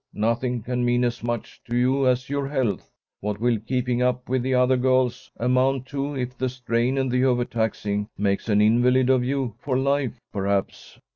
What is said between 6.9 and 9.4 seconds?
and the overtaxing makes an invalid of